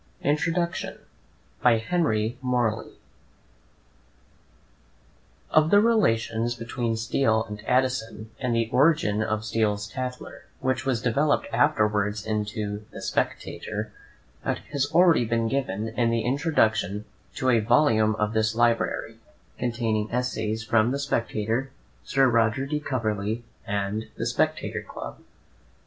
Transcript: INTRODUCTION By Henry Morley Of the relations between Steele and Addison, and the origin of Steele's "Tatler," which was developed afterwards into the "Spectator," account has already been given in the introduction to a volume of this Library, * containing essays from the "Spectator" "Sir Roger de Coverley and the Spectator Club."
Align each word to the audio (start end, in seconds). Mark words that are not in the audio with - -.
INTRODUCTION 0.23 0.97
By 1.61 1.77
Henry 1.77 2.35
Morley 2.41 2.93
Of 5.51 5.69
the 5.69 5.79
relations 5.79 6.55
between 6.55 6.97
Steele 6.97 7.43
and 7.47 7.63
Addison, 7.67 8.31
and 8.39 8.55
the 8.55 8.67
origin 8.71 9.21
of 9.21 9.45
Steele's 9.45 9.87
"Tatler," 9.87 10.45
which 10.59 10.87
was 10.87 11.03
developed 11.03 11.45
afterwards 11.53 12.25
into 12.25 12.83
the 12.89 12.99
"Spectator," 12.99 13.93
account 14.43 14.65
has 14.71 14.89
already 14.91 15.23
been 15.23 15.47
given 15.47 15.89
in 15.89 16.09
the 16.09 16.21
introduction 16.21 17.05
to 17.35 17.51
a 17.51 17.59
volume 17.59 18.15
of 18.15 18.33
this 18.33 18.55
Library, 18.55 19.17
* 19.39 19.57
containing 19.59 20.09
essays 20.11 20.63
from 20.63 20.89
the 20.89 20.97
"Spectator" 20.97 21.69
"Sir 22.03 22.27
Roger 22.27 22.65
de 22.65 22.79
Coverley 22.79 23.43
and 23.67 24.07
the 24.17 24.25
Spectator 24.25 24.81
Club." 24.81 25.21